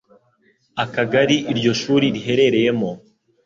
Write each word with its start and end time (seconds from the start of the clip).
akagari 0.83 1.35
iryo 1.51 1.71
shuri 1.81 2.05
riherereyemo, 2.15 2.89